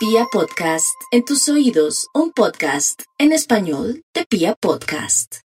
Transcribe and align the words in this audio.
Pia 0.00 0.24
Podcast, 0.32 0.96
en 1.10 1.26
tus 1.26 1.46
oídos, 1.50 2.06
un 2.14 2.32
podcast 2.32 3.02
en 3.18 3.32
español 3.32 4.02
de 4.14 4.24
Pia 4.24 4.54
Podcast. 4.58 5.40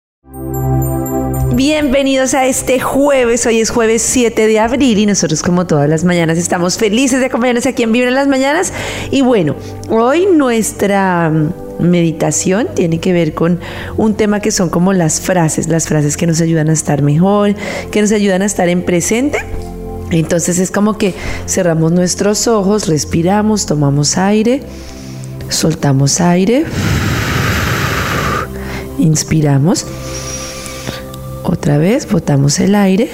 Bienvenidos 1.54 2.34
a 2.34 2.44
este 2.44 2.78
jueves, 2.78 3.46
hoy 3.46 3.60
es 3.60 3.70
jueves 3.70 4.02
7 4.02 4.46
de 4.46 4.58
abril 4.58 4.98
y 4.98 5.06
nosotros 5.06 5.42
como 5.42 5.66
todas 5.66 5.88
las 5.88 6.04
mañanas 6.04 6.36
estamos 6.36 6.76
felices 6.76 7.20
de 7.20 7.26
acompañarnos 7.26 7.64
aquí 7.64 7.82
en 7.82 7.92
Vibra 7.92 8.08
en 8.08 8.14
las 8.14 8.28
Mañanas 8.28 8.74
y 9.10 9.22
bueno, 9.22 9.56
hoy 9.88 10.26
nuestra 10.26 11.32
meditación 11.78 12.68
tiene 12.74 13.00
que 13.00 13.14
ver 13.14 13.32
con 13.32 13.58
un 13.96 14.16
tema 14.16 14.40
que 14.40 14.50
son 14.50 14.68
como 14.68 14.92
las 14.92 15.22
frases, 15.22 15.66
las 15.66 15.88
frases 15.88 16.18
que 16.18 16.26
nos 16.26 16.42
ayudan 16.42 16.68
a 16.68 16.74
estar 16.74 17.00
mejor, 17.00 17.54
que 17.90 18.02
nos 18.02 18.12
ayudan 18.12 18.42
a 18.42 18.44
estar 18.44 18.68
en 18.68 18.82
presente 18.82 19.38
entonces 20.12 20.58
es 20.58 20.70
como 20.70 20.98
que 20.98 21.14
cerramos 21.48 21.90
nuestros 21.90 22.46
ojos, 22.46 22.86
respiramos, 22.86 23.66
tomamos 23.66 24.18
aire, 24.18 24.62
soltamos 25.48 26.20
aire, 26.20 26.64
inspiramos, 28.98 29.86
otra 31.44 31.78
vez 31.78 32.10
botamos 32.10 32.60
el 32.60 32.74
aire 32.74 33.10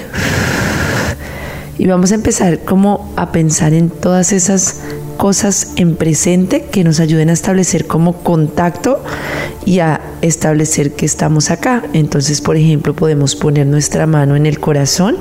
y 1.77 1.87
vamos 1.87 2.11
a 2.11 2.15
empezar 2.15 2.59
como 2.59 3.13
a 3.15 3.31
pensar 3.31 3.73
en 3.73 3.89
todas 3.89 4.33
esas 4.33 4.81
cosas 5.15 5.73
en 5.77 5.95
presente 5.95 6.65
que 6.71 6.83
nos 6.83 6.99
ayuden 6.99 7.29
a 7.29 7.33
establecer 7.33 7.87
como 7.87 8.23
contacto 8.23 9.03
y 9.65 9.79
a 9.79 10.01
establecer 10.21 10.93
que 10.93 11.05
estamos 11.05 11.51
acá. 11.51 11.83
Entonces, 11.93 12.41
por 12.41 12.57
ejemplo, 12.57 12.93
podemos 12.93 13.35
poner 13.35 13.67
nuestra 13.67 14.07
mano 14.07 14.35
en 14.35 14.45
el 14.45 14.59
corazón 14.59 15.17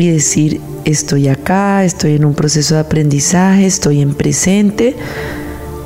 y 0.00 0.10
decir, 0.10 0.60
estoy 0.84 1.28
acá, 1.28 1.84
estoy 1.84 2.14
en 2.14 2.24
un 2.24 2.34
proceso 2.34 2.74
de 2.74 2.80
aprendizaje, 2.80 3.66
estoy 3.66 4.00
en 4.00 4.14
presente, 4.14 4.96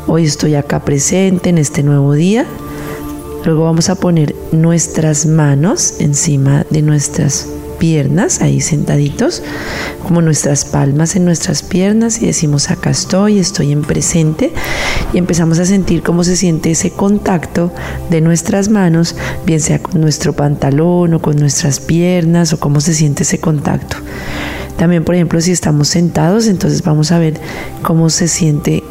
hoy 0.07 0.25
estoy 0.25 0.55
acá 0.55 0.85
presente 0.85 1.51
en 1.51 1.59
este 1.59 1.83
nuevo 1.83 2.13
día. 2.13 2.47
Luego 3.45 3.65
vamos 3.65 3.89
a 3.89 3.95
poner 3.95 4.35
nuestras 4.53 5.27
manos 5.27 5.95
encima 6.01 6.67
de 6.71 6.83
nuestras 6.83 7.47
piernas, 7.81 8.43
ahí 8.43 8.61
sentaditos, 8.61 9.43
como 10.07 10.23
nuestras 10.23 10.65
palmas 10.65 11.17
en 11.17 11.25
nuestras 11.25 11.65
piernas 11.65 12.23
y 12.23 12.27
decimos 12.27 12.71
acá 12.71 12.91
estoy, 12.91 13.41
estoy 13.41 13.73
en 13.73 13.83
presente 13.83 14.53
y 15.13 15.19
empezamos 15.19 15.59
a 15.59 15.65
sentir 15.65 16.03
cómo 16.03 16.23
se 16.23 16.37
siente 16.37 16.71
ese 16.71 16.91
contacto 16.91 17.73
de 18.11 18.21
nuestras 18.21 18.69
manos, 18.69 19.17
bien 19.47 19.61
sea 19.61 19.81
con 19.81 20.01
nuestro 20.01 20.35
pantalón 20.35 21.15
o 21.15 21.21
con 21.21 21.37
nuestras 21.37 21.81
piernas 21.81 22.53
o 22.53 22.61
cómo 22.61 22.81
se 22.81 22.95
siente 22.95 23.25
ese 23.25 23.39
contacto. 23.39 23.97
También, 24.77 25.03
por 25.03 25.15
ejemplo, 25.15 25.41
si 25.41 25.51
estamos 25.51 25.89
sentados, 25.89 26.47
entonces 26.47 26.83
vamos 26.83 27.13
a 27.13 27.19
ver 27.19 27.35
cómo 27.83 28.11
se 28.11 28.29
siente 28.29 28.85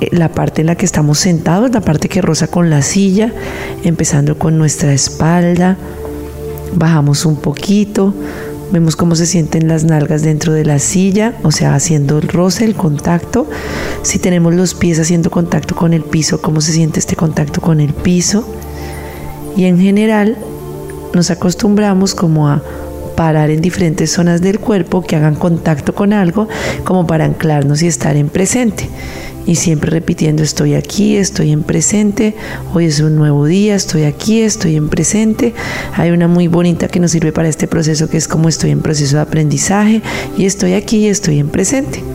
eh, 0.00 0.08
la 0.10 0.30
parte 0.30 0.62
en 0.62 0.66
la 0.66 0.74
que 0.74 0.84
estamos 0.84 1.18
sentados, 1.18 1.70
la 1.70 1.80
parte 1.80 2.08
que 2.08 2.20
roza 2.20 2.48
con 2.48 2.70
la 2.70 2.82
silla, 2.82 3.32
empezando 3.84 4.36
con 4.36 4.58
nuestra 4.58 4.92
espalda, 4.92 5.76
bajamos 6.74 7.26
un 7.26 7.36
poquito, 7.36 8.14
vemos 8.72 8.96
cómo 8.96 9.14
se 9.14 9.26
sienten 9.26 9.68
las 9.68 9.84
nalgas 9.84 10.22
dentro 10.22 10.52
de 10.52 10.64
la 10.64 10.78
silla, 10.78 11.34
o 11.42 11.52
sea, 11.52 11.74
haciendo 11.74 12.18
el 12.18 12.28
roce, 12.28 12.64
el 12.64 12.74
contacto. 12.74 13.46
Si 14.02 14.18
tenemos 14.18 14.54
los 14.54 14.74
pies 14.74 14.98
haciendo 14.98 15.30
contacto 15.30 15.76
con 15.76 15.92
el 15.92 16.02
piso, 16.02 16.40
cómo 16.40 16.60
se 16.60 16.72
siente 16.72 16.98
este 16.98 17.16
contacto 17.16 17.60
con 17.60 17.80
el 17.80 17.92
piso. 17.92 18.46
Y 19.56 19.64
en 19.64 19.78
general 19.78 20.38
nos 21.14 21.30
acostumbramos 21.30 22.14
como 22.14 22.48
a 22.48 22.62
parar 23.14 23.50
en 23.50 23.60
diferentes 23.60 24.10
zonas 24.10 24.40
del 24.40 24.58
cuerpo 24.58 25.02
que 25.02 25.16
hagan 25.16 25.34
contacto 25.34 25.94
con 25.94 26.12
algo, 26.12 26.48
como 26.84 27.06
para 27.06 27.24
anclarnos 27.24 27.82
y 27.82 27.86
estar 27.86 28.16
en 28.16 28.28
presente 28.28 28.88
y 29.46 29.56
siempre 29.56 29.90
repitiendo 29.90 30.42
estoy 30.42 30.74
aquí, 30.74 31.16
estoy 31.16 31.50
en 31.50 31.62
presente, 31.62 32.34
hoy 32.74 32.86
es 32.86 33.00
un 33.00 33.16
nuevo 33.16 33.46
día, 33.46 33.74
estoy 33.74 34.04
aquí, 34.04 34.40
estoy 34.40 34.76
en 34.76 34.88
presente. 34.88 35.52
Hay 35.94 36.10
una 36.10 36.28
muy 36.28 36.48
bonita 36.48 36.88
que 36.88 37.00
nos 37.00 37.10
sirve 37.10 37.32
para 37.32 37.48
este 37.48 37.66
proceso 37.66 38.08
que 38.08 38.16
es 38.16 38.28
como 38.28 38.48
estoy 38.48 38.70
en 38.70 38.82
proceso 38.82 39.16
de 39.16 39.22
aprendizaje 39.22 40.02
y 40.36 40.46
estoy 40.46 40.74
aquí, 40.74 41.08
estoy 41.08 41.38
en 41.38 41.48
presente. 41.48 42.11